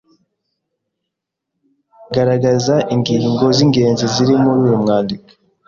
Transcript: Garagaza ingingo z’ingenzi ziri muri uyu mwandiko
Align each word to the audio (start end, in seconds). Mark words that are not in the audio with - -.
Garagaza 2.13 2.75
ingingo 2.93 3.45
z’ingenzi 3.55 4.05
ziri 4.13 4.33
muri 4.43 4.59
uyu 4.65 4.77
mwandiko 4.83 5.27